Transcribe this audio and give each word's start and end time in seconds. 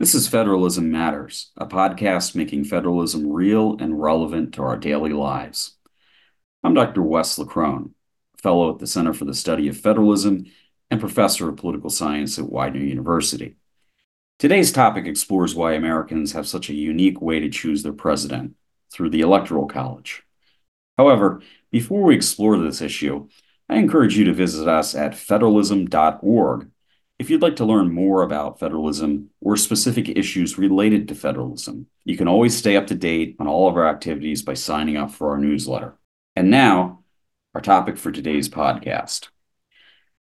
This 0.00 0.14
is 0.14 0.26
Federalism 0.26 0.90
Matters, 0.90 1.50
a 1.58 1.66
podcast 1.66 2.34
making 2.34 2.64
federalism 2.64 3.30
real 3.30 3.76
and 3.78 4.00
relevant 4.00 4.54
to 4.54 4.62
our 4.62 4.78
daily 4.78 5.12
lives. 5.12 5.76
I'm 6.64 6.72
Dr. 6.72 7.02
Wes 7.02 7.38
Leckrone, 7.38 7.90
fellow 8.38 8.72
at 8.72 8.78
the 8.78 8.86
Center 8.86 9.12
for 9.12 9.26
the 9.26 9.34
Study 9.34 9.68
of 9.68 9.76
Federalism 9.76 10.46
and 10.90 11.00
professor 11.00 11.50
of 11.50 11.58
political 11.58 11.90
science 11.90 12.38
at 12.38 12.50
Widener 12.50 12.80
University. 12.80 13.56
Today's 14.38 14.72
topic 14.72 15.04
explores 15.04 15.54
why 15.54 15.74
Americans 15.74 16.32
have 16.32 16.48
such 16.48 16.70
a 16.70 16.74
unique 16.74 17.20
way 17.20 17.38
to 17.38 17.50
choose 17.50 17.82
their 17.82 17.92
president 17.92 18.54
through 18.90 19.10
the 19.10 19.20
Electoral 19.20 19.66
College. 19.66 20.22
However, 20.96 21.42
before 21.70 22.04
we 22.04 22.14
explore 22.14 22.56
this 22.56 22.80
issue, 22.80 23.28
I 23.68 23.76
encourage 23.76 24.16
you 24.16 24.24
to 24.24 24.32
visit 24.32 24.66
us 24.66 24.94
at 24.94 25.12
federalism.org 25.12 26.70
if 27.20 27.28
you'd 27.28 27.42
like 27.42 27.56
to 27.56 27.66
learn 27.66 27.92
more 27.92 28.22
about 28.22 28.58
federalism 28.58 29.28
or 29.42 29.54
specific 29.54 30.08
issues 30.08 30.56
related 30.56 31.06
to 31.06 31.14
federalism, 31.14 31.86
you 32.02 32.16
can 32.16 32.26
always 32.26 32.56
stay 32.56 32.76
up 32.76 32.86
to 32.86 32.94
date 32.94 33.36
on 33.38 33.46
all 33.46 33.68
of 33.68 33.76
our 33.76 33.86
activities 33.86 34.40
by 34.40 34.54
signing 34.54 34.96
up 34.96 35.10
for 35.10 35.28
our 35.28 35.36
newsletter. 35.36 35.98
And 36.34 36.50
now, 36.50 37.00
our 37.54 37.60
topic 37.60 37.98
for 37.98 38.10
today's 38.10 38.48
podcast. 38.48 39.28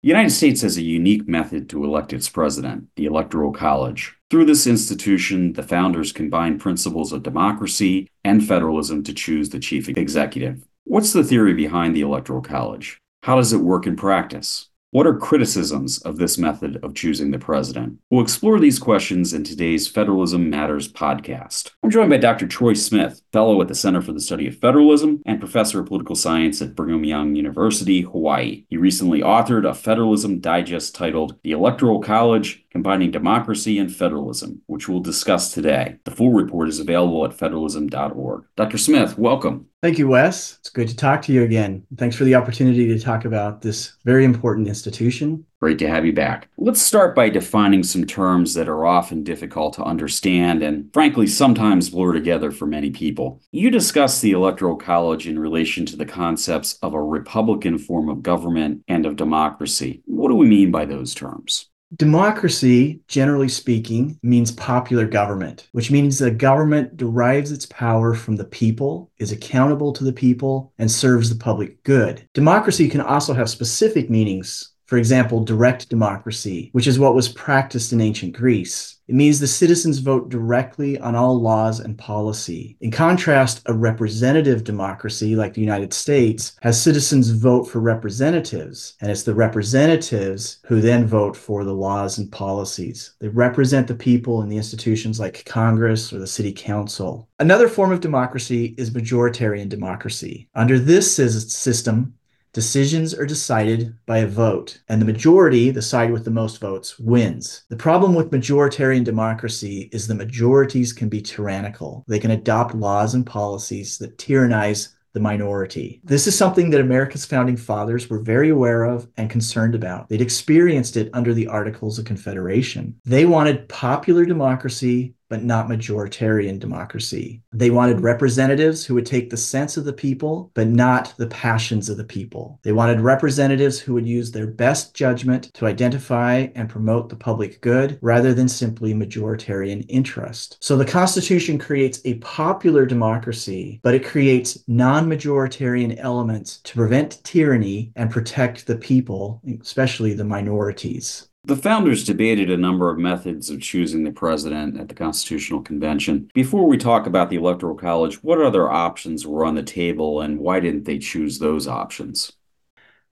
The 0.01 0.07
United 0.07 0.29
States 0.29 0.61
has 0.61 0.77
a 0.77 0.81
unique 0.81 1.27
method 1.27 1.69
to 1.71 1.83
elect 1.83 2.13
its 2.13 2.29
president, 2.29 2.87
the 2.95 3.03
Electoral 3.03 3.51
College. 3.51 4.15
Through 4.29 4.45
this 4.45 4.65
institution, 4.65 5.51
the 5.51 5.63
founders 5.63 6.13
combined 6.13 6.61
principles 6.61 7.11
of 7.11 7.21
democracy 7.21 8.09
and 8.23 8.47
federalism 8.47 9.03
to 9.03 9.13
choose 9.13 9.49
the 9.49 9.59
chief 9.59 9.89
executive. 9.89 10.65
What's 10.85 11.11
the 11.11 11.25
theory 11.25 11.53
behind 11.53 11.97
the 11.97 12.01
Electoral 12.01 12.41
College? 12.41 12.97
How 13.23 13.35
does 13.35 13.51
it 13.51 13.57
work 13.57 13.87
in 13.87 13.97
practice? 13.97 14.69
What 14.91 15.05
are 15.05 15.17
criticisms 15.17 16.01
of 16.03 16.15
this 16.15 16.37
method 16.37 16.79
of 16.81 16.95
choosing 16.95 17.31
the 17.31 17.37
president? 17.37 17.99
We'll 18.09 18.23
explore 18.23 18.57
these 18.57 18.79
questions 18.79 19.33
in 19.33 19.43
today's 19.43 19.85
Federalism 19.85 20.49
Matters 20.49 20.89
podcast. 20.89 21.71
I'm 21.83 21.89
joined 21.89 22.09
by 22.09 22.15
Dr. 22.15 22.47
Troy 22.47 22.73
Smith, 22.73 23.21
fellow 23.33 23.61
at 23.61 23.67
the 23.67 23.75
Center 23.75 24.01
for 24.01 24.13
the 24.13 24.21
Study 24.21 24.47
of 24.47 24.57
Federalism 24.57 25.21
and 25.25 25.41
professor 25.41 25.81
of 25.81 25.87
political 25.87 26.15
science 26.15 26.61
at 26.61 26.73
Brigham 26.73 27.03
Young 27.03 27.35
University, 27.35 27.99
Hawaii. 27.99 28.63
He 28.69 28.77
recently 28.77 29.19
authored 29.19 29.69
a 29.69 29.73
Federalism 29.73 30.39
Digest 30.39 30.95
titled 30.95 31.35
The 31.43 31.51
Electoral 31.51 31.99
College 31.99 32.63
Combining 32.71 33.11
Democracy 33.11 33.79
and 33.79 33.93
Federalism, 33.93 34.61
which 34.67 34.87
we'll 34.87 34.99
discuss 35.01 35.51
today. 35.51 35.97
The 36.05 36.11
full 36.11 36.31
report 36.31 36.69
is 36.69 36.79
available 36.79 37.25
at 37.25 37.33
federalism.org. 37.33 38.45
Dr. 38.55 38.77
Smith, 38.77 39.17
welcome. 39.17 39.67
Thank 39.81 39.99
you, 39.99 40.07
Wes. 40.07 40.57
It's 40.59 40.69
good 40.69 40.87
to 40.87 40.95
talk 40.95 41.21
to 41.23 41.33
you 41.33 41.43
again. 41.43 41.85
Thanks 41.97 42.15
for 42.15 42.23
the 42.23 42.35
opportunity 42.35 42.87
to 42.87 42.99
talk 42.99 43.25
about 43.25 43.61
this 43.61 43.93
very 44.05 44.25
important 44.25 44.67
institution. 44.77 45.45
Great 45.59 45.79
to 45.79 45.89
have 45.89 46.05
you 46.05 46.13
back. 46.13 46.49
Let's 46.57 46.81
start 46.81 47.15
by 47.15 47.29
defining 47.29 47.81
some 47.83 48.05
terms 48.05 48.53
that 48.53 48.69
are 48.69 48.85
often 48.85 49.23
difficult 49.23 49.73
to 49.73 49.83
understand 49.83 50.61
and, 50.61 50.93
frankly, 50.93 51.25
sometimes 51.25 51.89
blur 51.89 52.13
together 52.13 52.51
for 52.51 52.67
many 52.67 52.91
people. 52.91 53.41
You 53.51 53.71
discuss 53.71 54.21
the 54.21 54.31
Electoral 54.31 54.75
College 54.75 55.27
in 55.27 55.39
relation 55.39 55.85
to 55.87 55.95
the 55.95 56.05
concepts 56.05 56.77
of 56.83 56.93
a 56.93 57.01
Republican 57.01 57.79
form 57.79 58.07
of 58.07 58.21
government 58.21 58.83
and 58.87 59.05
of 59.05 59.15
democracy. 59.15 60.03
What 60.05 60.29
do 60.29 60.35
we 60.35 60.47
mean 60.47 60.69
by 60.69 60.85
those 60.85 61.15
terms? 61.15 61.69
Democracy, 61.95 62.99
generally 63.07 63.47
speaking, 63.47 64.19
means 64.21 64.51
popular 64.51 65.07
government, 65.07 65.69
which 65.71 65.89
means 65.89 66.19
the 66.19 66.29
government 66.29 66.97
derives 66.97 67.49
its 67.49 67.65
power 67.67 68.13
from 68.13 68.35
the 68.35 68.43
people, 68.43 69.09
is 69.19 69.31
accountable 69.31 69.93
to 69.93 70.03
the 70.03 70.11
people, 70.11 70.73
and 70.77 70.91
serves 70.91 71.29
the 71.29 71.41
public 71.41 71.81
good. 71.83 72.27
Democracy 72.33 72.89
can 72.89 72.99
also 72.99 73.33
have 73.33 73.49
specific 73.49 74.09
meanings 74.09 74.73
for 74.87 74.97
example, 74.97 75.43
direct 75.43 75.89
democracy, 75.89 76.69
which 76.71 76.87
is 76.87 76.97
what 76.97 77.13
was 77.13 77.29
practiced 77.29 77.93
in 77.93 78.01
ancient 78.01 78.33
Greece. 78.33 78.95
It 79.07 79.15
means 79.15 79.39
the 79.39 79.47
citizens 79.47 79.99
vote 79.99 80.27
directly 80.27 80.97
on 80.99 81.15
all 81.15 81.39
laws 81.39 81.79
and 81.79 81.97
policy. 81.97 82.75
In 82.81 82.91
contrast, 82.91 83.61
a 83.65 83.73
representative 83.73 84.65
democracy 84.65 85.35
like 85.35 85.53
the 85.53 85.61
United 85.61 85.93
States 85.93 86.57
has 86.61 86.81
citizens 86.81 87.29
vote 87.29 87.63
for 87.63 87.79
representatives, 87.79 88.95
and 88.99 89.09
it's 89.09 89.23
the 89.23 89.33
representatives 89.33 90.59
who 90.65 90.81
then 90.81 91.07
vote 91.07 91.37
for 91.37 91.63
the 91.63 91.73
laws 91.73 92.17
and 92.17 92.29
policies. 92.31 93.13
They 93.19 93.29
represent 93.29 93.87
the 93.87 93.95
people 93.95 94.41
in 94.41 94.49
the 94.49 94.57
institutions 94.57 95.21
like 95.21 95.45
Congress 95.45 96.11
or 96.11 96.19
the 96.19 96.27
city 96.27 96.51
council. 96.51 97.29
Another 97.39 97.69
form 97.69 97.93
of 97.93 98.01
democracy 98.01 98.75
is 98.77 98.91
majoritarian 98.91 99.69
democracy. 99.69 100.49
Under 100.53 100.79
this 100.79 101.13
system, 101.15 102.13
Decisions 102.57 103.13
are 103.13 103.27
decided 103.27 103.93
by 104.07 104.17
a 104.17 104.25
vote, 104.25 104.81
and 104.89 104.99
the 104.99 105.05
majority, 105.05 105.69
the 105.69 105.79
side 105.79 106.11
with 106.11 106.25
the 106.25 106.31
most 106.31 106.59
votes, 106.59 106.97
wins. 106.97 107.65
The 107.69 107.75
problem 107.75 108.15
with 108.15 108.31
majoritarian 108.31 109.03
democracy 109.03 109.89
is 109.91 110.07
the 110.07 110.15
majorities 110.15 110.91
can 110.91 111.07
be 111.07 111.21
tyrannical. 111.21 112.03
They 112.07 112.17
can 112.17 112.31
adopt 112.31 112.73
laws 112.73 113.13
and 113.13 113.23
policies 113.23 113.99
that 113.99 114.17
tyrannize 114.17 114.95
the 115.13 115.19
minority. 115.19 116.01
This 116.03 116.25
is 116.25 116.35
something 116.35 116.71
that 116.71 116.81
America's 116.81 117.25
founding 117.25 117.57
fathers 117.57 118.09
were 118.09 118.19
very 118.19 118.49
aware 118.49 118.85
of 118.85 119.07
and 119.17 119.29
concerned 119.29 119.75
about. 119.75 120.09
They'd 120.09 120.19
experienced 120.19 120.97
it 120.97 121.11
under 121.13 121.35
the 121.35 121.45
Articles 121.45 121.99
of 121.99 122.05
Confederation. 122.05 122.95
They 123.05 123.25
wanted 123.25 123.69
popular 123.69 124.25
democracy 124.25 125.13
but 125.29 125.43
not 125.43 125.67
majoritarian 125.67 126.59
democracy. 126.59 127.41
They 127.51 127.69
wanted 127.69 128.01
representatives 128.01 128.85
who 128.85 128.93
would 128.95 129.05
take 129.05 129.29
the 129.29 129.37
sense 129.37 129.77
of 129.77 129.85
the 129.85 129.93
people, 129.93 130.51
but 130.53 130.67
not 130.67 131.13
the 131.17 131.27
passions 131.27 131.89
of 131.89 131.97
the 131.97 132.03
people. 132.03 132.59
They 132.63 132.71
wanted 132.71 133.01
representatives 133.01 133.79
who 133.79 133.93
would 133.93 134.07
use 134.07 134.31
their 134.31 134.47
best 134.47 134.93
judgment 134.93 135.53
to 135.53 135.65
identify 135.65 136.47
and 136.55 136.69
promote 136.69 137.09
the 137.09 137.15
public 137.15 137.61
good 137.61 137.99
rather 138.01 138.33
than 138.33 138.47
simply 138.47 138.93
majoritarian 138.93 139.85
interest. 139.89 140.57
So 140.61 140.77
the 140.77 140.85
Constitution 140.85 141.57
creates 141.57 141.99
a 142.05 142.15
popular 142.15 142.85
democracy, 142.85 143.79
but 143.83 143.95
it 143.95 144.05
creates 144.05 144.57
non 144.67 145.07
majoritarian 145.07 145.97
elements 145.99 146.57
to 146.59 146.75
prevent 146.75 147.23
tyranny 147.23 147.91
and 147.95 148.11
protect 148.11 148.67
the 148.67 148.75
people, 148.75 149.41
especially 149.61 150.13
the 150.13 150.23
minorities. 150.23 151.27
The 151.47 151.55
founders 151.55 152.03
debated 152.03 152.49
a 152.49 152.57
number 152.57 152.89
of 152.89 152.99
methods 152.99 153.49
of 153.49 153.61
choosing 153.61 154.03
the 154.03 154.11
president 154.11 154.77
at 154.77 154.89
the 154.89 154.93
Constitutional 154.93 155.61
Convention. 155.61 156.29
Before 156.33 156.67
we 156.67 156.75
talk 156.75 157.07
about 157.07 157.29
the 157.29 157.37
Electoral 157.37 157.77
College, 157.77 158.21
what 158.21 158.41
other 158.41 158.69
options 158.69 159.25
were 159.25 159.45
on 159.45 159.55
the 159.55 159.63
table 159.63 160.19
and 160.19 160.39
why 160.39 160.59
didn't 160.59 160.83
they 160.83 160.97
choose 160.99 161.39
those 161.39 161.65
options? 161.65 162.33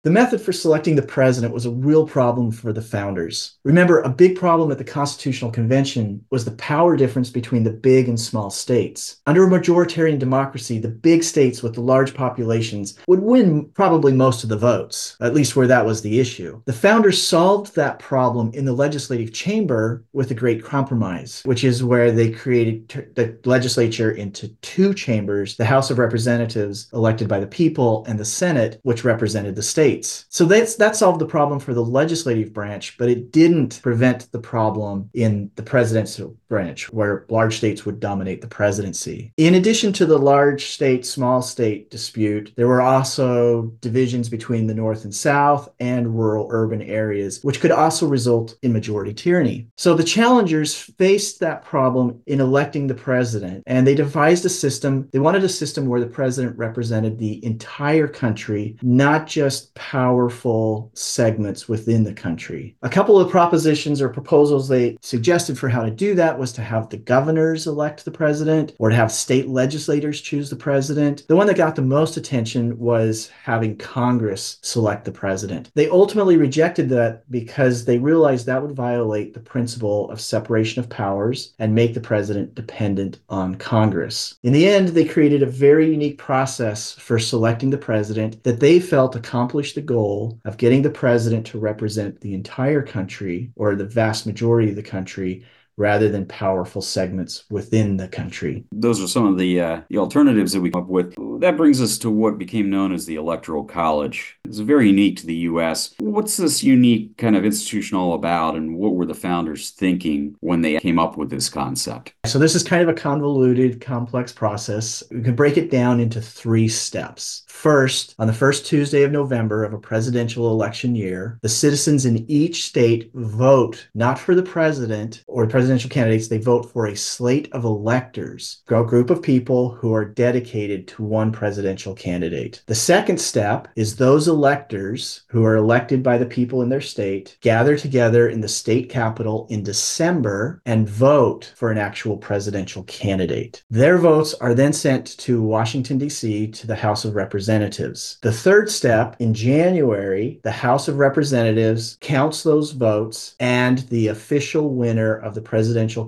The 0.07 0.13
method 0.13 0.39
for 0.39 0.53
selecting 0.53 0.95
the 0.95 1.01
president 1.01 1.53
was 1.53 1.65
a 1.65 1.69
real 1.69 2.07
problem 2.07 2.49
for 2.49 2.71
the 2.71 2.81
founders. 2.81 3.57
Remember, 3.65 3.99
a 3.99 4.09
big 4.09 4.37
problem 4.37 4.71
at 4.71 4.77
the 4.77 4.85
Constitutional 4.85 5.51
Convention 5.51 6.23
was 6.31 6.45
the 6.45 6.51
power 6.51 6.95
difference 6.95 7.29
between 7.29 7.65
the 7.65 7.71
big 7.71 8.07
and 8.07 8.17
small 8.17 8.49
states. 8.49 9.17
Under 9.27 9.43
a 9.43 9.49
majoritarian 9.49 10.17
democracy, 10.17 10.79
the 10.79 10.87
big 10.87 11.23
states 11.23 11.61
with 11.61 11.73
the 11.73 11.81
large 11.81 12.13
populations 12.13 12.97
would 13.09 13.19
win 13.19 13.65
probably 13.73 14.13
most 14.13 14.43
of 14.43 14.49
the 14.49 14.55
votes, 14.55 15.17
at 15.19 15.33
least 15.33 15.57
where 15.57 15.67
that 15.67 15.85
was 15.85 16.01
the 16.01 16.21
issue. 16.21 16.61
The 16.63 16.71
founders 16.71 17.21
solved 17.21 17.75
that 17.75 17.99
problem 17.99 18.51
in 18.53 18.63
the 18.63 18.71
legislative 18.71 19.33
chamber 19.33 20.05
with 20.13 20.29
the 20.29 20.35
Great 20.35 20.63
Compromise, 20.63 21.41
which 21.43 21.65
is 21.65 21.83
where 21.83 22.13
they 22.13 22.31
created 22.31 22.87
the 23.15 23.37
legislature 23.43 24.11
into 24.11 24.47
two 24.61 24.93
chambers 24.93 25.57
the 25.57 25.65
House 25.65 25.91
of 25.91 25.99
Representatives, 25.99 26.87
elected 26.93 27.27
by 27.27 27.41
the 27.41 27.47
people, 27.47 28.05
and 28.07 28.17
the 28.17 28.23
Senate, 28.23 28.79
which 28.83 29.03
represented 29.03 29.57
the 29.57 29.61
states 29.63 29.86
states. 29.87 30.25
So 30.29 30.45
that's 30.45 30.75
that 30.75 30.95
solved 30.95 31.21
the 31.21 31.25
problem 31.25 31.59
for 31.59 31.73
the 31.73 31.83
legislative 31.83 32.51
branch, 32.51 32.97
but 32.97 33.09
it 33.09 33.31
didn't 33.31 33.79
prevent 33.81 34.29
the 34.31 34.39
problem 34.39 35.09
in 35.13 35.49
the 35.55 35.63
presidential 35.63 36.35
branch, 36.49 36.91
where 36.91 37.25
large 37.29 37.57
states 37.57 37.85
would 37.85 37.99
dominate 37.99 38.41
the 38.41 38.47
presidency. 38.47 39.31
In 39.37 39.55
addition 39.55 39.93
to 39.93 40.05
the 40.05 40.17
large 40.17 40.65
state, 40.67 41.05
small 41.05 41.41
state 41.41 41.89
dispute, 41.89 42.53
there 42.55 42.67
were 42.67 42.81
also 42.81 43.63
divisions 43.81 44.29
between 44.29 44.67
the 44.67 44.73
North 44.73 45.03
and 45.05 45.13
South 45.13 45.69
and 45.79 46.17
rural 46.17 46.47
urban 46.51 46.81
areas, 46.81 47.43
which 47.43 47.61
could 47.61 47.71
also 47.71 48.07
result 48.07 48.57
in 48.63 48.73
majority 48.73 49.13
tyranny. 49.13 49.67
So 49.77 49.93
the 49.93 50.03
challengers 50.03 50.75
faced 50.75 51.39
that 51.39 51.63
problem 51.63 52.21
in 52.25 52.41
electing 52.41 52.87
the 52.87 52.93
president, 52.93 53.63
and 53.67 53.85
they 53.85 53.95
devised 53.95 54.45
a 54.45 54.49
system. 54.49 55.07
They 55.11 55.19
wanted 55.19 55.43
a 55.43 55.49
system 55.49 55.85
where 55.87 56.01
the 56.01 56.07
president 56.07 56.57
represented 56.57 57.17
the 57.17 57.43
entire 57.45 58.07
country, 58.07 58.77
not 58.81 59.27
just 59.27 59.73
powerful 59.77 60.91
segments 60.95 61.69
within 61.69 62.03
the 62.03 62.13
country. 62.13 62.75
A 62.81 62.89
couple 62.89 63.19
of 63.19 63.29
propositions 63.29 64.01
or 64.01 64.09
proposals 64.09 64.67
they 64.67 64.97
suggested 65.01 65.57
for 65.57 65.69
how 65.69 65.83
to 65.83 65.91
do 65.91 66.15
that 66.15 66.37
was 66.37 66.51
to 66.53 66.61
have 66.61 66.89
the 66.89 66.97
governors 66.97 67.67
elect 67.67 68.03
the 68.03 68.11
president 68.11 68.73
or 68.79 68.89
to 68.89 68.95
have 68.95 69.11
state 69.11 69.47
legislators 69.47 70.19
choose 70.19 70.49
the 70.49 70.55
president. 70.55 71.27
The 71.27 71.35
one 71.35 71.45
that 71.47 71.57
got 71.57 71.75
the 71.75 71.83
most 71.83 72.17
attention 72.17 72.77
was 72.79 73.29
having 73.43 73.77
Congress 73.77 74.57
select 74.63 75.05
the 75.05 75.11
president. 75.11 75.69
They 75.75 75.89
ultimately 75.89 76.37
rejected 76.37 76.89
that 76.89 77.29
because 77.29 77.85
they 77.85 77.99
realized 77.99 78.47
that 78.47 78.61
would 78.61 78.75
violate 78.75 79.33
the 79.33 79.39
principle 79.39 80.09
of 80.09 80.19
separation 80.19 80.79
of 80.79 80.89
powers 80.89 81.53
and 81.59 81.75
make 81.75 81.93
the 81.93 82.01
president 82.01 82.55
dependent 82.55 83.19
on 83.29 83.55
Congress. 83.55 84.37
In 84.41 84.53
the 84.53 84.67
end, 84.67 84.89
they 84.89 85.05
created 85.05 85.43
a 85.43 85.47
very 85.47 85.91
unique 85.91 86.17
process 86.17 86.93
for 86.93 87.19
selecting 87.19 87.69
the 87.69 87.77
president 87.77 88.43
that 88.43 88.59
they 88.59 88.79
felt 88.79 89.15
accomplished 89.15 89.66
accomplish 89.67 89.73
the 89.73 89.93
goal 89.93 90.39
of 90.45 90.57
getting 90.57 90.81
the 90.81 90.89
president 90.89 91.45
to 91.47 91.59
represent 91.59 92.21
the 92.21 92.33
entire 92.33 92.81
country 92.81 93.51
or 93.55 93.75
the 93.75 93.85
vast 93.85 94.25
majority 94.25 94.69
of 94.69 94.75
the 94.75 94.83
country 94.83 95.43
rather 95.77 96.09
than 96.09 96.25
powerful 96.25 96.81
segments 96.81 97.45
within 97.49 97.97
the 97.97 98.07
country. 98.07 98.65
Those 98.71 99.01
are 99.01 99.07
some 99.07 99.25
of 99.25 99.37
the 99.37 99.61
uh, 99.61 99.81
the 99.89 99.97
alternatives 99.97 100.51
that 100.53 100.61
we 100.61 100.71
come 100.71 100.83
up 100.83 100.89
with. 100.89 101.15
That 101.41 101.57
brings 101.57 101.81
us 101.81 101.97
to 101.99 102.09
what 102.09 102.37
became 102.37 102.69
known 102.69 102.91
as 102.91 103.05
the 103.05 103.15
Electoral 103.15 103.63
College. 103.63 104.37
It's 104.45 104.59
very 104.59 104.87
unique 104.87 105.17
to 105.17 105.27
the 105.27 105.35
U.S. 105.35 105.93
What's 105.99 106.37
this 106.37 106.63
unique 106.63 107.17
kind 107.17 107.35
of 107.35 107.45
institution 107.45 107.97
all 107.97 108.13
about, 108.13 108.55
and 108.55 108.75
what 108.75 108.95
were 108.95 109.05
the 109.05 109.13
founders 109.13 109.71
thinking 109.71 110.35
when 110.39 110.61
they 110.61 110.79
came 110.79 110.99
up 110.99 111.17
with 111.17 111.29
this 111.29 111.49
concept? 111.49 112.13
So 112.25 112.39
this 112.39 112.55
is 112.55 112.63
kind 112.63 112.81
of 112.81 112.89
a 112.89 112.99
convoluted, 112.99 113.79
complex 113.79 114.31
process. 114.31 115.03
We 115.11 115.21
can 115.21 115.35
break 115.35 115.57
it 115.57 115.69
down 115.69 115.99
into 115.99 116.21
three 116.21 116.67
steps. 116.67 117.43
First, 117.47 118.15
on 118.19 118.27
the 118.27 118.33
first 118.33 118.65
Tuesday 118.65 119.03
of 119.03 119.11
November 119.11 119.63
of 119.63 119.73
a 119.73 119.79
presidential 119.79 120.51
election 120.51 120.95
year, 120.95 121.39
the 121.41 121.49
citizens 121.49 122.05
in 122.05 122.29
each 122.29 122.63
state 122.65 123.11
vote 123.13 123.87
not 123.93 124.19
for 124.19 124.35
the 124.35 124.43
president 124.43 125.23
or 125.27 125.45
presidential 125.67 125.89
candidates, 125.89 126.29
they 126.29 126.37
vote 126.37 126.71
for 126.71 126.85
a 126.85 126.95
slate 126.95 127.49
of 127.51 127.65
electors, 127.65 128.61
a 128.69 128.83
group 128.85 129.09
of 129.09 129.21
people 129.21 129.71
who 129.71 129.93
are 129.93 130.05
dedicated 130.05 130.87
to 130.87 131.03
one 131.03 131.29
presidential 131.29 131.93
candidate. 131.93 132.63
The 132.67 132.73
second 132.73 133.19
step 133.19 133.67
is 133.75 133.97
those 133.97 134.29
electors 134.29 135.23
who 135.27 135.43
are 135.43 135.57
elected 135.57 136.01
by 136.01 136.19
the 136.19 136.25
people 136.25 136.61
in 136.61 136.69
their 136.69 136.79
state 136.79 137.37
gather 137.41 137.75
together 137.77 138.29
in 138.29 138.39
the 138.39 138.47
state 138.47 138.89
capital 138.89 139.45
in 139.49 139.61
December 139.61 140.61
and 140.65 140.87
vote 140.87 141.51
for 141.57 141.69
an 141.69 141.77
actual 141.77 142.15
presidential 142.15 142.83
candidate. 142.83 143.61
Their 143.69 143.97
votes 143.97 144.33
are 144.35 144.53
then 144.53 144.71
sent 144.71 145.17
to 145.17 145.41
Washington, 145.41 145.97
D.C., 145.97 146.47
to 146.47 146.65
the 146.65 146.77
House 146.77 147.03
of 147.03 147.15
Representatives. 147.15 148.19
The 148.21 148.31
third 148.31 148.71
step 148.71 149.17
in 149.19 149.33
January, 149.33 150.39
the 150.43 150.51
House 150.51 150.87
of 150.87 150.97
Representatives 150.97 151.97
counts 151.99 152.43
those 152.43 152.71
votes 152.71 153.35
and 153.41 153.79
the 153.89 154.07
official 154.07 154.73
winner 154.73 155.13
of 155.13 155.35
the 155.35 155.41
presidential 155.41 155.56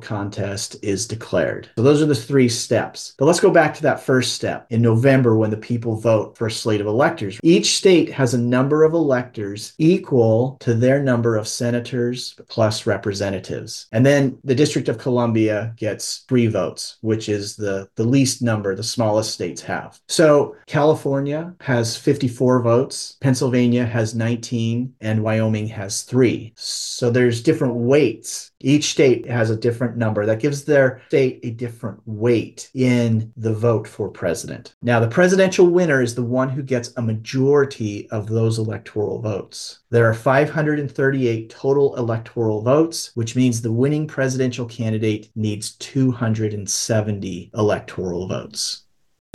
contest 0.02 0.76
is 0.82 1.08
declared. 1.08 1.70
So 1.78 1.84
those 1.84 2.02
are 2.02 2.06
the 2.06 2.16
three 2.16 2.50
steps. 2.50 3.14
But 3.18 3.26
let's 3.26 3.40
go 3.40 3.52
back 3.52 3.74
to 3.76 3.82
that 3.84 4.02
first 4.02 4.34
step 4.34 4.68
in 4.70 4.82
November 4.82 5.36
when 5.36 5.50
the 5.50 5.58
people 5.58 5.96
vote 5.96 6.38
for 6.38 6.48
a 6.48 6.52
slate 6.52 6.82
of 6.82 6.88
electors. 6.88 7.40
Each 7.44 7.78
state 7.78 8.12
has 8.12 8.34
a 8.34 8.38
number 8.38 8.84
of 8.84 8.94
electors 8.94 9.74
equal 9.78 10.58
to 10.62 10.74
their 10.74 11.02
number 11.02 11.36
of 11.36 11.48
senators 11.48 12.36
plus 12.48 12.86
representatives. 12.86 13.88
And 13.92 14.06
then 14.06 14.38
the 14.44 14.56
District 14.56 14.90
of 14.90 14.98
Columbia 14.98 15.74
gets 15.78 16.26
three 16.28 16.48
votes, 16.48 16.98
which 17.02 17.30
is 17.30 17.56
the, 17.56 17.90
the 17.96 18.04
least 18.04 18.42
number 18.42 18.76
the 18.76 18.84
smallest 18.84 19.34
states 19.34 19.62
have. 19.62 20.00
So 20.08 20.56
California 20.68 21.54
has 21.62 21.96
54 21.96 22.62
votes, 22.62 23.18
Pennsylvania 23.22 23.86
has 23.86 24.16
19, 24.16 24.94
and 25.02 25.24
Wyoming 25.24 25.68
has 25.68 26.04
three. 26.04 26.54
So 26.56 27.10
there's 27.10 27.42
different 27.42 27.76
weights. 27.76 28.49
Each 28.62 28.92
state 28.92 29.26
has 29.28 29.50
a 29.50 29.56
different 29.56 29.96
number 29.96 30.26
that 30.26 30.42
gives 30.42 30.66
their 30.66 31.02
state 31.08 31.40
a 31.44 31.52
different 31.52 32.02
weight 32.06 32.70
in 32.74 33.32
the 33.38 33.54
vote 33.54 33.88
for 33.88 34.10
president. 34.10 34.76
Now, 34.82 35.00
the 35.00 35.08
presidential 35.08 35.68
winner 35.68 36.02
is 36.02 36.14
the 36.14 36.24
one 36.24 36.50
who 36.50 36.62
gets 36.62 36.92
a 36.98 37.02
majority 37.02 38.10
of 38.12 38.28
those 38.28 38.60
electoral 38.60 39.22
votes. 39.22 39.80
There 39.92 40.10
are 40.10 40.14
538 40.14 41.50
total 41.50 41.96
electoral 41.96 42.62
votes, 42.62 43.12
which 43.16 43.36
means 43.36 43.62
the 43.62 43.72
winning 43.72 44.08
presidential 44.08 44.66
candidate 44.66 45.30
needs 45.36 45.78
270 45.78 47.52
electoral 47.56 48.28
votes. 48.28 48.84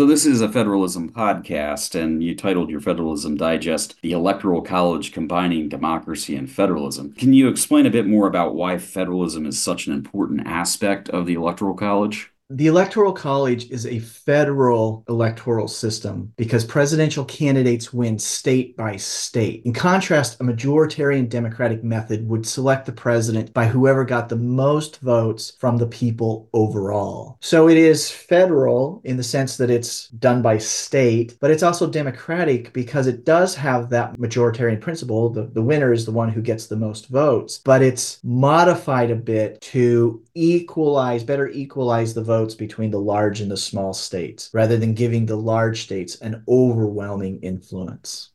So, 0.01 0.07
this 0.07 0.27
is 0.27 0.41
a 0.41 0.51
federalism 0.51 1.13
podcast, 1.13 1.95
and 1.95 2.21
you 2.21 2.35
titled 2.35 2.69
your 2.69 2.81
Federalism 2.81 3.37
Digest 3.37 3.95
The 4.03 4.11
Electoral 4.11 4.61
College 4.61 5.13
Combining 5.13 5.69
Democracy 5.69 6.35
and 6.35 6.51
Federalism. 6.51 7.13
Can 7.13 7.33
you 7.33 7.47
explain 7.47 7.87
a 7.87 7.93
bit 7.93 8.05
more 8.05 8.27
about 8.27 8.57
why 8.57 8.77
federalism 8.77 9.47
is 9.47 9.63
such 9.63 9.87
an 9.87 9.93
important 9.93 10.49
aspect 10.49 11.09
of 11.11 11.27
the 11.27 11.35
Electoral 11.35 11.75
College? 11.77 12.34
The 12.51 12.67
Electoral 12.67 13.15
College 13.15 13.71
is 13.71 13.87
a 13.87 14.01
federal 14.01 15.03
electoral 15.09 15.67
system 15.67 16.31
because 16.37 16.63
presidential 16.63 17.25
candidates 17.25 17.91
win 17.91 18.19
state 18.19 18.77
by 18.77 18.97
state. 18.99 19.63
In 19.65 19.73
contrast, 19.73 20.39
a 20.39 20.45
majoritarian 20.45 21.27
democratic 21.27 21.83
method 21.83 22.29
would 22.29 22.45
select 22.45 22.85
the 22.85 22.93
president 22.93 23.55
by 23.55 23.67
whoever 23.67 24.05
got 24.05 24.29
the 24.29 24.37
most 24.37 25.01
votes 25.01 25.57
from 25.59 25.79
the 25.79 25.87
people 25.87 26.51
overall. 26.53 27.39
So 27.41 27.71
it 27.71 27.79
is 27.79 28.11
federal 28.11 29.01
in 29.05 29.17
the 29.17 29.23
sense 29.23 29.57
that 29.57 29.71
it's 29.71 30.09
done 30.09 30.43
by 30.43 30.59
state, 30.59 31.39
but 31.41 31.51
it's 31.51 31.63
also 31.63 31.89
democratic 31.89 32.75
because 32.75 33.07
it 33.07 33.25
does 33.25 33.55
have 33.55 33.89
that 33.89 34.19
majoritarian 34.19 34.83
principle. 34.83 35.31
The, 35.31 35.47
the 35.47 35.63
winner 35.63 35.95
is 35.95 36.05
the 36.05 36.13
one 36.13 36.29
who 36.29 36.43
gets 36.43 36.67
the 36.67 36.77
most 36.77 37.09
votes, 37.09 37.63
but 37.65 37.81
it's 37.81 38.21
modified 38.23 39.11
a 39.11 39.17
bit 39.17 39.63
to 39.63 40.23
equalize, 40.35 41.25
better 41.25 41.49
equalize 41.49 42.13
the 42.13 42.21
votes 42.23 42.34
votes 42.35 42.55
between 42.55 42.91
the 42.91 43.01
large 43.01 43.41
and 43.41 43.51
the 43.51 43.57
small 43.57 43.93
states, 43.93 44.51
rather 44.53 44.77
than 44.77 44.93
giving 44.93 45.27
the 45.27 45.37
large 45.37 45.83
states 45.83 46.17
an 46.17 46.43
overwhelming 46.49 47.39
influence. 47.43 48.31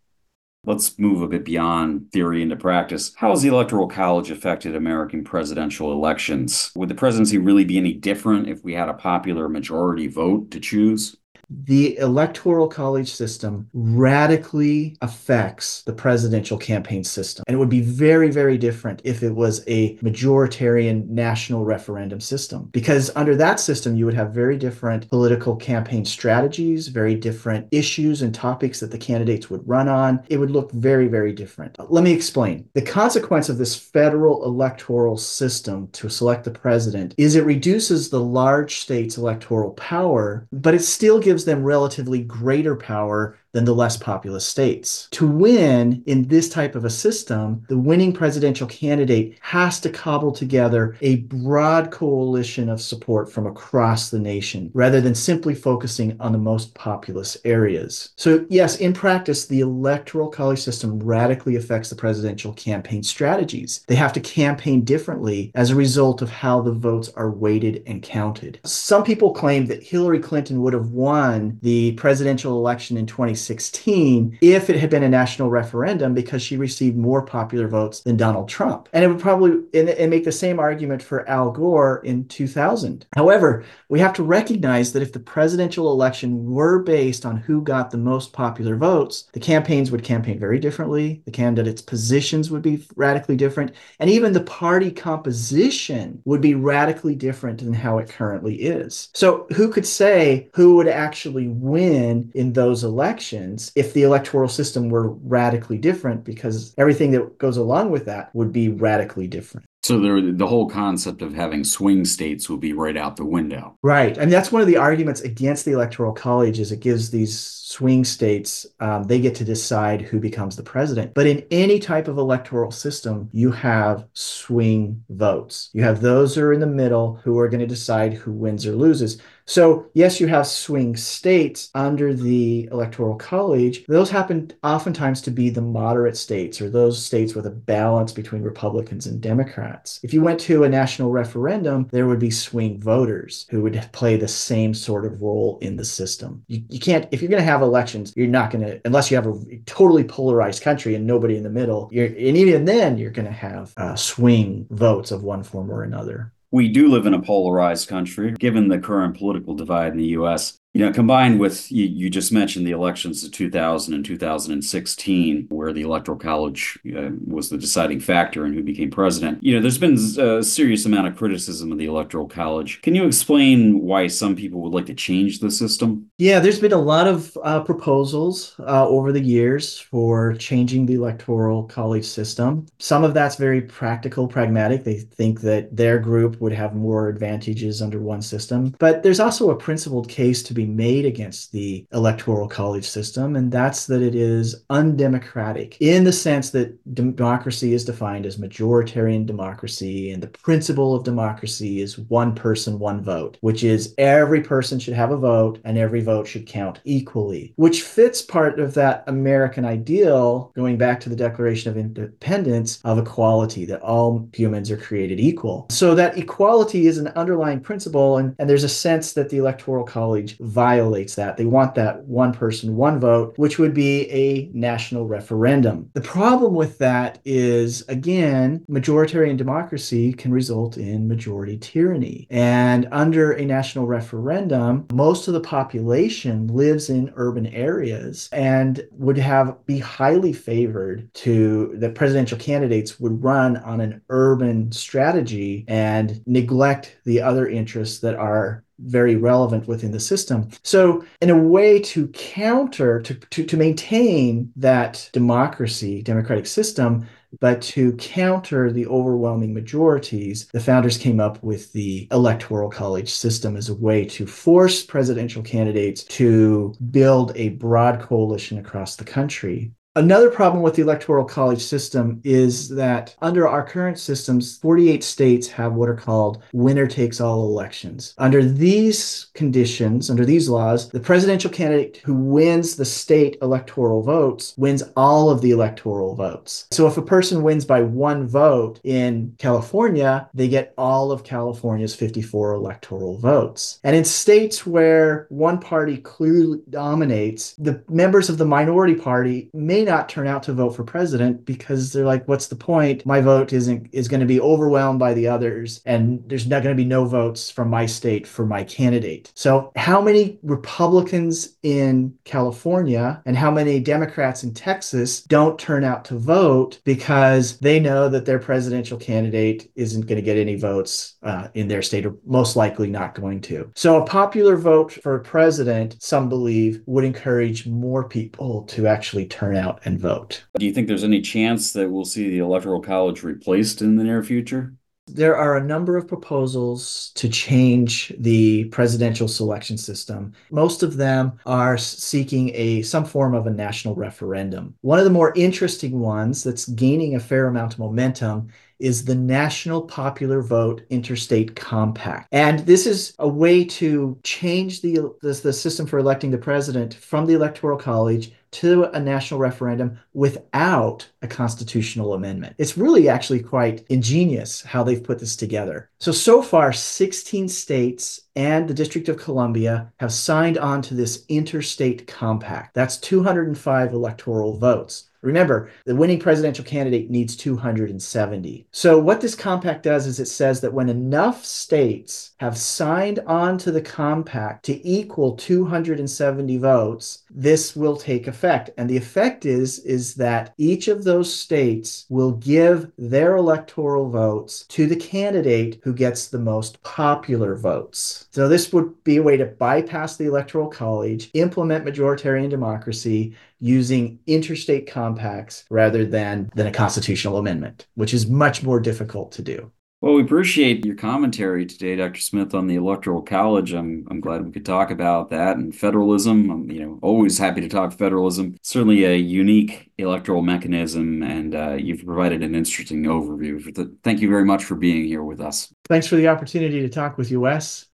Let's 0.66 0.98
move 1.00 1.22
a 1.22 1.28
bit 1.28 1.46
beyond 1.46 2.12
theory 2.12 2.42
into 2.42 2.56
practice. 2.56 3.13
How 3.16 3.30
has 3.31 3.42
the 3.42 3.50
Electoral 3.50 3.88
College 3.88 4.30
affected 4.31 4.75
American 4.75 5.24
presidential 5.24 5.92
elections? 5.92 6.72
Would 6.75 6.90
the 6.90 6.96
presidency 6.96 7.38
really 7.38 7.66
be 7.66 7.78
any 7.78 7.94
different 7.94 8.48
if 8.48 8.63
we 8.63 8.74
had 8.74 8.90
a 8.90 8.94
popular 8.94 9.50
majority 9.50 10.07
vote 10.07 10.52
to 10.52 10.60
choose? 10.60 11.16
The 11.50 11.98
electoral 11.98 12.68
college 12.68 13.12
system 13.12 13.68
radically 13.74 14.98
affects 15.01 15.84
the 15.84 15.94
presidential 15.94 16.57
campaign 16.57 17.04
system. 17.04 17.44
And 17.48 17.56
it 17.56 17.57
would 17.57 17.69
be 17.69 17.81
very, 17.81 18.30
very 18.30 18.57
different 18.57 19.01
if 19.04 19.24
it 19.24 19.34
was 19.34 19.63
a 19.68 19.96
majoritarian 19.98 21.07
national 21.07 21.66
referendum 21.66 22.19
system. 22.19 22.69
Because 22.72 23.12
under 23.16 23.36
that 23.36 23.60
system, 23.60 23.96
you 23.96 24.06
would 24.06 24.13
have 24.13 24.31
very 24.31 24.57
different 24.57 25.10
political 25.10 25.56
campaign 25.56 26.06
strategies, 26.06 26.88
very 26.88 27.16
different 27.16 27.68
issues 27.72 28.22
and 28.22 28.34
topics 28.34 28.80
that 28.80 28.92
the 28.92 28.98
candidates 28.98 29.50
would 29.50 29.68
run 29.68 29.88
on. 29.88 30.24
It 30.30 30.38
would 30.38 30.52
look 30.52 30.72
very, 30.72 31.07
very 31.07 31.34
different. 31.34 31.78
Let 31.90 32.04
me 32.04 32.12
explain. 32.12 32.69
The 32.74 32.81
consequence 32.81 33.50
of 33.50 33.57
this 33.57 33.75
federal 33.75 34.44
electoral 34.45 35.18
system 35.18 35.88
to 35.94 36.10
select 36.10 36.44
the 36.44 36.52
president 36.52 37.16
is 37.18 37.36
it 37.36 37.45
reduces 37.45 38.10
the 38.10 38.22
large 38.22 38.80
states' 38.80 39.18
electoral 39.18 39.72
power, 39.72 40.48
but 40.52 40.74
it 40.74 40.84
still 40.84 41.19
gives 41.19 41.38
gives 41.39 41.45
them 41.45 41.63
relatively 41.63 42.21
greater 42.21 42.75
power 42.75 43.38
than 43.51 43.66
the 43.66 43.74
less 43.74 43.98
populous 43.98 44.46
states. 44.46 45.07
To 45.12 45.28
win 45.28 46.04
in 46.06 46.28
this 46.28 46.50
type 46.50 46.75
of 46.75 46.86
a 46.86 46.90
system, 46.90 47.63
the 47.68 47.78
winning 47.78 48.13
presidential 48.13 48.68
candidate 48.68 49.38
has 49.42 49.80
to 49.81 49.90
cobble 49.90 50.31
together 50.31 50.96
a 51.01 51.18
broad 51.18 51.92
coalition 51.92 52.69
of 52.69 52.81
support 52.81 53.31
from 53.31 53.48
across 53.48 54.09
the 54.09 54.19
nation 54.19 54.69
rather 54.73 55.02
than 55.02 55.16
simply 55.16 55.56
focusing 55.56 56.16
on 56.19 56.31
the 56.31 56.38
most 56.38 56.73
populous 56.76 57.38
areas. 57.44 58.09
So, 58.16 58.45
yes, 58.50 58.78
in 58.78 58.94
practice, 58.94 59.47
the 59.47 59.62
electoral 59.62 60.30
college 60.30 60.59
system 60.59 61.00
radically 61.00 61.56
affects 61.56 61.90
the 61.90 61.95
presidential 61.95 62.54
campaign 62.54 63.04
strategies. 63.04 63.83
They 63.88 63.95
have 63.95 64.14
to 64.14 64.19
campaign 64.19 64.83
differently 64.83 65.52
as 65.56 65.71
a 65.71 65.76
result 65.76 66.21
of 66.21 66.30
how 66.30 66.62
the 66.62 66.71
votes 66.71 67.09
are 67.16 67.31
weighted 67.31 67.83
and 67.88 68.04
counted. 68.04 68.59
Some 68.66 69.04
people 69.04 69.33
claim 69.33 69.66
that 69.68 69.83
Hillary 69.83 70.19
Clinton 70.19 70.62
would 70.62 70.73
have 70.73 70.90
won 70.90 71.57
the 71.62 71.94
presidential 71.94 72.57
election 72.57 72.97
in 72.97 73.06
2016 73.06 73.39
2016 73.48 74.38
if 74.42 74.69
it 74.69 74.76
had 74.78 74.90
been 74.90 75.04
a 75.04 75.10
national 75.10 75.50
referendum 75.50 76.14
because 76.14 76.42
she 76.42 76.58
received 76.58 76.98
more 76.98 77.22
popular 77.22 77.68
votes 77.68 78.02
than 78.02 78.18
Donald 78.18 78.50
Trump. 78.50 78.90
And 78.94 79.04
it 79.04 79.08
would 79.08 79.19
probably 79.19 79.64
and, 79.74 80.10
make 80.10 80.24
the 80.24 80.31
same 80.31 80.60
argument 80.60 81.02
for 81.02 81.28
Al 81.30 81.52
Gore 81.52 82.02
in 82.04 82.28
2000. 82.28 83.06
However, 83.16 83.64
we 83.90 84.00
have 84.00 84.14
to 84.14 84.24
recognize 84.24 84.94
that 84.94 85.02
if 85.02 85.14
the 85.14 85.19
presidential 85.19 85.92
election 85.92 86.46
were 86.46 86.80
based 86.80 87.26
on 87.26 87.38
who 87.38 87.62
got 87.62 87.92
the 87.92 87.98
most 87.98 88.34
popular 88.34 88.76
votes, 88.76 89.30
the 89.34 89.40
campaigns 89.40 89.92
would 89.92 90.04
campaign 90.04 90.40
very 90.40 90.60
differently. 90.60 91.22
The 91.26 91.31
candidates' 91.31 91.81
positions 91.81 92.52
would 92.52 92.62
be 92.62 92.86
radically 92.96 93.36
different. 93.36 93.74
And 94.00 94.10
even 94.10 94.34
the 94.34 94.42
party 94.42 94.92
composition 94.92 96.22
would 96.26 96.42
be 96.42 96.56
radically 96.56 97.16
different 97.16 97.60
than 97.60 97.74
how 97.74 97.98
it 97.98 98.10
currently 98.10 98.56
is. 98.56 99.10
So, 99.14 99.48
who 99.56 99.69
could 99.69 99.86
say 99.86 100.50
who 100.54 100.76
would 100.76 100.88
actually 100.88 101.48
win 101.48 102.31
in 102.34 102.54
those 102.54 102.84
elections? 102.84 103.29
Elections 103.31 103.71
if 103.76 103.94
the 103.94 104.04
electoral 104.04 104.50
system 104.50 104.90
were 104.90 105.09
radically 105.09 105.78
different, 105.78 106.24
because 106.24 106.74
everything 106.78 107.12
that 107.12 107.38
goes 107.38 107.57
along 107.57 107.92
with 107.92 108.06
that 108.06 108.33
would 108.33 108.52
be 108.52 108.69
radically 108.69 109.28
different. 109.28 109.66
So 109.81 110.00
there, 110.00 110.21
the 110.21 110.48
whole 110.48 110.69
concept 110.69 111.21
of 111.21 111.33
having 111.33 111.64
swing 111.64 112.06
states 112.06 112.50
will 112.50 112.57
be 112.57 112.74
right 112.74 112.98
out 112.98 113.16
the 113.16 113.26
window. 113.26 113.78
Right, 113.81 114.18
and 114.18 114.31
that's 114.31 114.52
one 114.52 114.62
of 114.62 114.68
the 114.68 114.78
arguments 114.78 115.21
against 115.21 115.66
the 115.66 115.71
electoral 115.71 116.12
college 116.12 116.59
is 116.59 116.71
it 116.71 116.81
gives 116.81 117.09
these 117.09 117.59
swing 117.69 118.04
states 118.04 118.66
um, 118.80 119.04
they 119.04 119.19
get 119.19 119.36
to 119.36 119.45
decide 119.45 120.02
who 120.02 120.19
becomes 120.19 120.56
the 120.56 120.64
president. 120.64 121.14
But 121.14 121.28
in 121.28 121.45
any 121.52 121.80
type 121.80 122.07
of 122.07 122.18
electoral 122.18 122.71
system, 122.71 123.30
you 123.31 123.52
have 123.52 124.06
swing 124.14 125.04
votes. 125.09 125.69
You 125.74 125.83
have 125.83 126.02
those 126.02 126.33
who 126.33 126.42
are 126.42 126.54
in 126.54 126.59
the 126.59 126.66
middle 126.66 127.16
who 127.24 127.38
are 127.38 127.48
going 127.48 127.59
to 127.59 127.68
decide 127.68 128.14
who 128.14 128.31
wins 128.31 128.66
or 128.66 128.71
loses. 128.74 129.21
So, 129.45 129.88
yes, 129.94 130.19
you 130.19 130.28
have 130.28 130.45
swing 130.45 130.95
states 130.95 131.69
under 131.74 132.14
the 132.14 132.69
Electoral 132.71 133.16
College. 133.16 133.86
Those 133.88 134.12
happen 134.12 134.52
oftentimes 134.64 135.21
to 135.24 135.31
be 135.31 135.50
the 135.50 135.62
moderate 135.62 136.18
states 136.18 136.62
or 136.62 136.69
those 136.69 137.04
states 137.04 137.33
with 137.33 137.48
a 137.48 137.52
balance 137.52 138.12
between 138.12 138.44
Republicans 138.44 139.07
and 139.07 139.21
Democrats. 139.21 139.69
Democrats. 139.69 139.99
If 140.04 140.14
you 140.14 140.21
went 140.21 140.40
to 140.42 140.64
a 140.64 140.69
national 140.69 141.11
referendum, 141.11 141.88
there 141.92 142.07
would 142.07 142.19
be 142.19 142.31
swing 142.31 142.80
voters 142.80 143.45
who 143.49 143.61
would 143.64 143.90
play 143.92 144.18
the 144.18 144.28
same 144.28 144.73
sort 144.73 145.06
of 145.06 145.21
role 145.21 145.59
in 145.61 145.76
the 145.76 145.85
system. 145.85 146.44
You, 146.47 146.64
you 146.69 146.80
can't, 146.80 147.07
if 147.11 147.21
you're 147.21 147.30
going 147.30 147.42
to 147.42 147.52
have 147.52 147.61
elections, 147.61 148.14
you're 148.16 148.28
not 148.28 148.52
going 148.52 148.66
to, 148.66 148.81
unless 148.85 149.11
you 149.11 149.18
have 149.18 149.28
a 149.28 149.57
totally 149.66 150.04
polarized 150.04 150.64
country 150.64 150.95
and 150.95 151.06
nobody 151.06 151.38
in 151.38 151.44
the 151.44 151.49
middle, 151.49 151.90
and 151.94 152.18
even 152.38 152.66
then, 152.66 152.97
you're 152.97 153.11
going 153.11 153.28
to 153.28 153.31
have 153.31 153.73
uh, 153.78 153.95
swing 153.95 154.66
votes 154.69 155.11
of 155.11 155.23
one 155.23 155.44
form 155.44 155.71
or 155.71 155.83
another. 155.83 156.33
We 156.52 156.68
do 156.68 156.88
live 156.88 157.06
in 157.06 157.14
a 157.14 157.21
polarized 157.21 157.88
country. 157.88 158.31
Given 158.31 158.69
the 158.69 158.80
current 158.80 159.16
political 159.16 159.54
divide 159.54 159.92
in 159.92 159.99
the 159.99 160.18
US, 160.19 160.58
you 160.73 160.85
know, 160.85 160.92
combined 160.92 161.40
with 161.40 161.71
you, 161.71 161.85
you, 161.85 162.09
just 162.11 162.31
mentioned 162.31 162.66
the 162.66 162.71
elections 162.71 163.23
of 163.23 163.31
2000 163.31 163.92
and 163.92 164.06
2016, 164.06 165.47
where 165.49 165.73
the 165.73 165.81
Electoral 165.81 166.18
College 166.18 166.78
uh, 166.95 167.09
was 167.26 167.49
the 167.49 167.57
deciding 167.57 167.99
factor 167.99 168.45
in 168.45 168.54
who 168.54 168.61
became 168.61 168.92
president. 168.92 169.44
You 169.44 169.56
know, 169.56 169.61
there's 169.61 169.80
been 169.80 169.97
a 170.19 170.44
serious 170.44 170.85
amount 170.85 171.07
of 171.07 171.16
criticism 171.16 171.71
of 171.71 171.80
the 171.80 171.88
Electoral 171.88 172.28
College. 172.28 172.83
Can 172.83 172.94
you 172.94 173.06
explain 173.06 173.81
why 173.81 174.06
some 174.07 174.35
people 174.35 174.61
would 174.61 174.73
like 174.73 174.85
to 174.88 174.94
change 174.94 175.40
the 175.40 175.49
system? 175.49 176.11
Yeah, 176.19 176.40
there's 176.40 176.59
been 176.59 176.73
a 176.73 176.78
lot 176.78 177.07
of 177.07 177.35
uh, 177.44 177.61
proposals 177.61 178.56
uh, 178.59 178.88
over 178.88 179.11
the 179.11 179.23
years 179.23 179.80
for 179.80 180.35
changing 180.35 180.85
the 180.85 180.95
Electoral 180.95 181.64
College 181.64 182.06
system. 182.06 182.68
Some 182.78 183.04
of 183.04 183.16
that's 183.16 183.38
very 183.38 183.61
practical, 183.61 184.28
pragmatic. 184.28 184.83
They 184.83 184.97
think 184.97 185.42
that 185.42 185.76
their 185.76 185.97
group 185.97 186.40
would 186.42 186.54
have 186.54 186.76
more 186.76 187.09
advantages 187.09 187.81
under 187.81 187.99
one 187.99 188.21
system. 188.21 188.76
But 188.78 189.02
there's 189.02 189.19
also 189.19 189.49
a 189.49 189.56
principled 189.56 190.07
case 190.07 190.44
to 190.44 190.58
be 190.59 190.66
made 190.66 191.06
against 191.06 191.51
the 191.51 191.85
electoral 191.94 192.47
college 192.47 192.87
system, 192.87 193.35
and 193.35 193.51
that's 193.51 193.87
that 193.87 194.01
it 194.01 194.16
is 194.16 194.63
undemocratic 194.69 195.78
in 195.80 196.04
the 196.04 196.11
sense 196.11 196.49
that 196.51 196.75
democracy 196.94 197.73
is 197.73 197.85
defined 197.85 198.25
as 198.25 198.37
majoritarian 198.37 199.25
democracy, 199.25 200.11
and 200.11 200.21
the 200.21 200.28
principle 200.28 200.94
of 200.95 201.04
democracy 201.04 201.81
is 201.81 201.97
one 201.97 202.35
person, 202.35 202.80
one 202.80 203.01
vote, 203.01 203.37
which 203.42 203.63
is 203.63 203.94
every 203.97 204.42
person 204.42 204.80
should 204.80 204.94
have 204.94 205.11
a 205.11 205.18
vote 205.18 205.59
and 205.63 205.78
every 205.78 206.01
vote 206.01 206.28
should 206.28 206.45
count 206.45 206.80
equally, 206.83 207.54
which 207.56 207.83
fits 207.83 208.21
part 208.21 208.59
of 208.59 208.73
that 208.73 209.04
American 209.07 209.66
ideal 209.66 210.51
going 210.56 210.78
back 210.78 210.99
to 210.99 211.09
the 211.09 211.16
Declaration 211.16 211.69
of 211.71 211.78
Independence 211.78 212.80
of 212.83 212.97
equality, 212.97 213.66
that 213.66 213.81
all 213.81 214.28
humans 214.33 214.69
are 214.71 214.78
created 214.78 215.19
equal. 215.19 215.68
So 215.69 215.95
that 215.95 216.18
equality 216.18 216.87
is 216.87 216.97
an 216.97 217.07
underlying 217.09 217.61
principle, 217.61 218.18
and, 218.18 218.35
and 218.39 218.49
there's 218.49 218.63
a 218.63 218.69
sense 218.69 219.13
that 219.13 219.30
the 219.30 219.37
electoral 219.37 219.85
college 219.85 220.37
violates 220.49 221.15
that. 221.15 221.37
They 221.37 221.45
want 221.45 221.75
that 221.75 222.03
one 222.06 222.33
person, 222.33 222.75
one 222.75 222.99
vote, 222.99 223.33
which 223.37 223.59
would 223.59 223.73
be 223.73 224.09
a 224.09 224.49
national 224.53 225.07
referendum. 225.07 225.89
The 225.94 226.01
problem 226.01 226.53
with 226.56 226.77
that 226.79 227.19
is, 227.23 227.87
again, 227.87 228.65
majoritarian 228.69 229.37
democracy 229.37 230.13
can 230.13 230.31
result 230.31 230.77
in 230.77 231.07
majority 231.07 231.57
tyranny. 231.57 232.27
And 232.29 232.87
under 232.91 233.31
a 233.31 233.45
national 233.45 233.87
referendum, 233.87 234.87
most 234.91 235.27
of 235.27 235.33
the 235.33 235.39
population 235.39 236.47
lives 236.47 236.89
in 236.89 237.13
urban 237.15 237.47
areas 237.47 238.29
and 238.31 238.81
would 238.91 239.18
have 239.18 239.65
be 239.65 239.79
highly 239.79 240.33
favored 240.33 241.13
to 241.13 241.73
the 241.77 241.89
presidential 241.89 242.37
candidates 242.37 242.99
would 242.99 243.23
run 243.23 243.57
on 243.57 243.81
an 243.81 244.01
urban 244.09 244.71
strategy 244.71 245.65
and 245.68 246.21
neglect 246.25 246.97
the 247.06 247.21
other 247.21 247.47
interests 247.47 247.99
that 247.99 248.15
are 248.15 248.63
very 248.83 249.16
relevant 249.16 249.68
within 249.68 249.92
the 249.92 250.00
system. 250.00 250.50
So, 250.64 251.04
in 251.21 251.30
a 251.30 251.38
way 251.38 251.80
to 251.81 252.07
counter, 252.09 253.02
to, 253.02 253.14
to, 253.14 253.44
to 253.45 253.57
maintain 253.57 254.52
that 254.56 255.09
democracy, 255.14 256.02
democratic 256.02 256.48
system, 256.48 257.07
but 257.40 257.62
to 257.62 257.94
counter 257.94 258.71
the 258.71 258.88
overwhelming 258.88 259.54
majorities, 259.54 260.48
the 260.48 260.59
founders 260.59 260.98
came 260.98 261.19
up 261.19 261.42
with 261.44 261.71
the 261.74 262.07
electoral 262.12 262.69
college 262.69 263.12
system 263.12 263.56
as 263.56 263.69
a 263.69 263.76
way 263.76 264.04
to 264.06 264.26
force 264.26 264.83
presidential 264.83 265.44
candidates 265.44 266.04
to 266.06 266.74
build 266.90 267.31
a 267.36 267.50
broad 267.50 268.02
coalition 268.02 268.57
across 268.57 268.95
the 268.95 269.04
country. 269.04 269.71
Another 269.99 270.29
problem 270.29 270.63
with 270.63 270.75
the 270.75 270.81
electoral 270.81 271.25
college 271.25 271.61
system 271.61 272.21
is 272.23 272.69
that 272.69 273.18
under 273.21 273.45
our 273.45 273.65
current 273.65 273.99
systems, 273.99 274.57
48 274.59 275.03
states 275.03 275.49
have 275.49 275.73
what 275.73 275.89
are 275.89 275.94
called 275.94 276.41
winner 276.53 276.87
takes 276.87 277.19
all 277.19 277.41
elections. 277.41 278.13
Under 278.18 278.41
these 278.41 279.27
conditions, 279.33 280.09
under 280.09 280.23
these 280.23 280.47
laws, 280.47 280.87
the 280.87 281.01
presidential 281.01 281.51
candidate 281.51 281.97
who 282.06 282.13
wins 282.13 282.77
the 282.77 282.85
state 282.85 283.35
electoral 283.41 284.01
votes 284.01 284.53
wins 284.56 284.83
all 284.95 285.29
of 285.29 285.41
the 285.41 285.51
electoral 285.51 286.15
votes. 286.15 286.68
So 286.71 286.87
if 286.87 286.95
a 286.95 287.01
person 287.01 287.44
wins 287.44 287.65
by 287.65 287.81
one 287.81 288.25
vote 288.25 288.79
in 288.85 289.35
California, 289.37 290.29
they 290.33 290.47
get 290.47 290.73
all 290.77 291.11
of 291.11 291.25
California's 291.25 291.94
54 291.94 292.53
electoral 292.53 293.18
votes. 293.18 293.81
And 293.83 293.97
in 293.97 294.06
states 294.06 294.65
where 294.65 295.27
one 295.27 295.59
party 295.59 295.97
clearly 295.97 296.61
dominates, 296.69 297.53
the 297.56 297.83
members 297.89 298.29
of 298.29 298.37
the 298.37 298.45
minority 298.45 298.95
party 298.95 299.49
may 299.53 299.89
not 299.90 300.08
turn 300.08 300.28
out 300.28 300.44
to 300.44 300.54
vote 300.54 300.76
for 300.76 300.84
president 300.84 301.46
because 301.46 301.92
they're 301.92 302.06
like, 302.06 302.28
what's 302.28 302.48
the 302.48 302.56
point? 302.56 303.06
My 303.06 303.22
vote 303.22 303.52
isn't 303.52 303.90
is 303.92 304.08
going 304.08 304.19
to 304.19 304.26
be 304.26 304.40
overwhelmed 304.40 305.00
by 305.00 305.14
the 305.14 305.28
others, 305.28 305.81
and 305.86 306.24
there's 306.28 306.48
not 306.48 306.64
going 306.64 306.76
to 306.76 306.81
be 306.81 306.88
no 306.88 307.06
votes 307.06 307.50
from 307.50 307.69
my 307.69 307.86
state 307.86 308.28
for 308.28 308.46
my 308.46 308.64
candidate. 308.64 309.31
So, 309.36 309.72
how 309.76 310.00
many 310.02 310.40
Republicans 310.44 311.58
in 311.64 312.16
California 312.24 313.22
and 313.26 313.36
how 313.36 313.52
many 313.52 313.80
Democrats 313.80 314.44
in 314.44 314.54
Texas 314.54 315.24
don't 315.24 315.60
turn 315.60 315.84
out 315.84 316.06
to 316.06 316.18
vote 316.18 316.80
because 316.84 317.58
they 317.58 317.80
know 317.80 318.10
that 318.10 318.26
their 318.26 318.40
presidential 318.40 318.98
candidate 318.98 319.72
isn't 319.76 320.06
going 320.06 320.18
to 320.18 320.22
get 320.22 320.38
any 320.38 320.56
votes 320.56 321.16
uh, 321.24 321.48
in 321.56 321.68
their 321.68 321.81
state, 321.81 322.06
or 322.06 322.16
most 322.26 322.56
likely 322.56 322.90
not 322.90 323.16
going 323.16 323.42
to. 323.42 323.72
So, 323.76 324.02
a 324.02 324.06
popular 324.06 324.56
vote 324.56 324.92
for 324.92 325.18
president, 325.19 325.98
some 326.00 326.30
believe, 326.30 326.81
would 326.86 327.04
encourage 327.04 327.66
more 327.66 328.08
people 328.08 328.64
to 328.64 328.88
actually 328.88 329.26
turn 329.26 329.56
out 329.56 329.69
out 329.69 329.81
and 329.85 329.99
vote. 329.99 330.44
Do 330.57 330.66
you 330.66 330.73
think 330.73 330.88
there's 330.88 331.04
any 331.04 331.21
chance 331.21 331.73
that 331.73 331.90
we'll 331.90 332.06
see 332.06 332.30
the 332.30 332.40
Electoral 332.40 332.81
College 332.81 333.23
replaced 333.23 333.81
in 333.81 333.95
the 333.95 334.04
near 334.04 334.23
future? 334.23 334.73
There 335.07 335.35
are 335.35 335.57
a 335.57 335.64
number 335.64 335.97
of 335.97 336.07
proposals 336.07 337.11
to 337.16 337.28
change 337.30 338.14
the 338.19 338.66
presidential 338.66 339.28
selection 339.28 339.76
system. 339.76 340.33
Most 340.52 340.83
of 340.83 340.97
them 340.97 341.40
are 341.47 341.80
seeking 341.80 342.52
a 342.54 342.83
some 342.83 343.06
form 343.06 343.33
of 343.33 343.47
a 343.47 343.52
national 343.52 343.95
referendum. 343.95 344.76
One 344.81 344.99
of 344.99 345.06
the 345.06 345.11
more 345.11 345.33
interesting 345.35 345.99
ones 345.99 346.44
that's 346.44 346.68
gaining 346.68 347.16
a 347.16 347.19
fair 347.19 347.47
amount 347.47 347.73
of 347.73 347.80
momentum 347.80 348.49
is 348.80 349.06
the 349.06 349.16
National 349.16 349.81
Popular 349.81 350.42
Vote 350.42 350.83
Interstate 350.90 351.56
Compact. 351.56 352.28
And 352.31 352.59
this 352.59 352.86
is 352.86 353.14
a 353.19 353.28
way 353.28 353.64
to 353.66 354.18
change 354.24 354.81
the, 354.81 355.14
the, 355.21 355.33
the 355.33 355.54
system 355.54 355.86
for 355.86 356.00
electing 356.00 356.31
the 356.31 356.38
president 356.38 356.94
from 356.94 357.26
the 357.26 357.33
Electoral 357.33 357.78
College 357.78 358.31
to 358.52 358.86
a 358.86 359.00
national 359.00 359.40
referendum 359.40 360.00
without 360.14 361.07
a 361.21 361.28
constitutional 361.28 362.14
amendment. 362.14 362.56
It's 362.57 362.78
really 362.78 363.07
actually 363.07 363.42
quite 363.42 363.86
ingenious 363.90 364.62
how 364.62 364.83
they've 364.83 365.04
put 365.04 365.19
this 365.19 365.36
together. 365.36 365.90
So, 366.00 366.12
so 366.12 366.42
far, 366.42 366.74
16 366.74 367.48
states 367.48 368.21
and 368.36 368.68
the 368.68 368.74
District 368.74 369.09
of 369.09 369.18
Columbia 369.18 369.92
have 370.00 370.12
signed 370.12 370.57
on 370.57 370.81
to 370.83 370.94
this 370.94 371.26
interstate 371.30 372.07
compact. 372.07 372.74
That's 372.74 372.98
205 372.98 373.94
electoral 373.94 374.57
votes. 374.57 375.08
Remember, 375.21 375.69
the 375.85 375.95
winning 375.95 376.19
presidential 376.19 376.64
candidate 376.64 377.09
needs 377.09 377.35
270. 377.35 378.68
So, 378.71 378.97
what 378.97 379.19
this 379.19 379.35
compact 379.35 379.83
does 379.83 380.07
is 380.07 380.19
it 380.19 380.28
says 380.28 380.61
that 380.61 380.73
when 380.73 380.88
enough 380.88 381.44
states 381.44 382.31
have 382.38 382.57
signed 382.57 383.19
on 383.28 383.57
to 383.59 383.71
the 383.71 383.81
compact 383.81 384.64
to 384.66 384.88
equal 384.88 385.35
270 385.35 386.57
votes, 386.57 387.23
this 387.30 387.76
will 387.76 387.95
take 387.95 388.28
effect. 388.28 388.69
And 388.78 388.90
the 388.90 388.98
effect 388.98 389.45
is, 389.45 389.80
is 389.80 390.16
that 390.16 390.54
each 390.57 390.88
of 390.88 391.04
those 391.04 391.33
states 391.33 392.06
will 392.09 392.31
give 392.33 392.92
their 392.98 393.38
electoral 393.38 394.09
votes 394.09 394.66
to 394.69 394.88
the 394.88 394.95
candidate 394.95 395.80
who 395.83 395.94
gets 395.94 396.28
the 396.28 396.40
most 396.40 396.81
popular 396.83 397.56
votes. 397.56 398.28
So, 398.31 398.48
this 398.48 398.71
would 398.74 399.04
be 399.04 399.18
a 399.18 399.24
way 399.24 399.38
to 399.38 399.45
bypass 399.45 400.18
the 400.18 400.26
Electoral 400.26 400.68
College, 400.68 401.30
implement 401.33 401.86
majoritarian 401.86 402.50
democracy, 402.50 403.36
using 403.59 404.19
interstate 404.28 404.88
compacts 404.88 405.66
rather 405.69 406.06
than, 406.06 406.50
than 406.56 406.68
a 406.68 406.71
constitutional 406.71 407.38
amendment, 407.38 407.88
which 407.95 408.14
is 408.14 408.28
much 408.28 408.64
more 408.64 408.80
difficult 408.80 409.31
to 409.33 409.42
do. 409.42 409.71
Well, 410.01 410.13
we 410.13 410.21
appreciate 410.21 410.85
your 410.85 410.95
commentary 410.95 411.65
today, 411.65 411.97
Dr. 411.97 412.21
Smith, 412.21 412.53
on 412.53 412.68
the 412.68 412.75
Electoral 412.75 413.21
College. 413.21 413.73
I'm, 413.73 414.07
I'm 414.09 414.21
glad 414.21 414.45
we 414.45 414.51
could 414.51 414.65
talk 414.65 414.91
about 414.91 415.29
that 415.31 415.57
and 415.57 415.75
federalism. 415.75 416.49
I'm, 416.49 416.71
you 416.71 416.79
know, 416.79 416.99
always 417.01 417.37
happy 417.37 417.59
to 417.59 417.68
talk 417.68 417.91
federalism. 417.91 418.56
Certainly 418.61 419.03
a 419.03 419.15
unique 419.15 419.91
electoral 419.97 420.41
mechanism, 420.41 421.21
and 421.21 421.53
uh, 421.53 421.73
you've 421.73 422.06
provided 422.06 422.44
an 422.44 422.56
interesting 422.56 423.03
overview. 423.03 423.61
Thank 424.01 424.21
you 424.21 424.29
very 424.29 424.45
much 424.45 424.63
for 424.63 424.75
being 424.75 425.03
here 425.03 425.21
with 425.21 425.41
us. 425.41 425.73
Thanks 425.89 426.07
for 426.07 426.15
the 426.15 426.29
opportunity 426.29 426.79
to 426.79 426.87
talk 426.87 427.18
with 427.18 427.29
you, 427.29 427.41
Wes. 427.41 427.85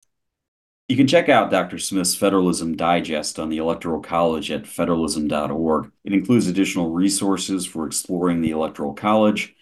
You 0.87 0.97
can 0.97 1.07
check 1.07 1.27
out 1.27 1.49
Dr. 1.49 1.79
Smith's 1.79 2.15
Federalism 2.15 2.75
Digest 2.75 3.39
on 3.39 3.49
the 3.49 3.57
Electoral 3.57 4.01
College 4.01 4.51
at 4.51 4.67
federalism.org. 4.67 5.91
It 6.03 6.13
includes 6.13 6.45
additional 6.45 6.91
resources 6.91 7.65
for 7.65 7.87
exploring 7.87 8.41
the 8.41 8.51
Electoral 8.51 8.93
College 8.93 9.54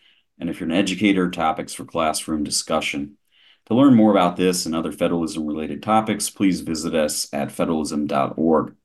And 0.43 0.50
if 0.50 0.59
you're 0.59 0.69
an 0.69 0.75
educator, 0.75 1.29
topics 1.29 1.73
for 1.73 1.85
classroom 1.85 2.43
discussion. 2.43 3.15
To 3.67 3.75
learn 3.75 3.95
more 3.95 4.12
about 4.12 4.35
this 4.35 4.65
and 4.65 4.75
other 4.75 4.91
federalism 4.91 5.47
related 5.47 5.81
topics, 5.81 6.29
please 6.29 6.59
visit 6.59 6.93
us 6.93 7.33
at 7.33 7.50
federalism.org. 7.50 8.75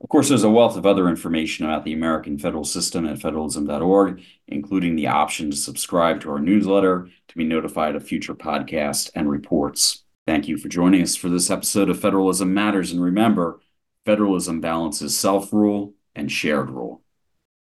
Of 0.00 0.08
course, 0.08 0.28
there's 0.28 0.44
a 0.44 0.48
wealth 0.48 0.76
of 0.76 0.86
other 0.86 1.08
information 1.08 1.66
about 1.66 1.84
the 1.84 1.92
American 1.92 2.38
federal 2.38 2.62
system 2.62 3.04
at 3.04 3.18
federalism.org, 3.18 4.22
including 4.46 4.94
the 4.94 5.08
option 5.08 5.50
to 5.50 5.56
subscribe 5.56 6.20
to 6.20 6.30
our 6.30 6.38
newsletter 6.38 7.08
to 7.26 7.36
be 7.36 7.42
notified 7.42 7.96
of 7.96 8.06
future 8.06 8.36
podcasts 8.36 9.10
and 9.16 9.28
reports. 9.28 10.04
Thank 10.24 10.46
you 10.46 10.56
for 10.56 10.68
joining 10.68 11.02
us 11.02 11.16
for 11.16 11.28
this 11.28 11.50
episode 11.50 11.90
of 11.90 11.98
Federalism 11.98 12.54
Matters. 12.54 12.92
And 12.92 13.02
remember, 13.02 13.58
federalism 14.04 14.60
balances 14.60 15.18
self 15.18 15.52
rule 15.52 15.94
and 16.14 16.30
shared 16.30 16.70
rule. 16.70 17.02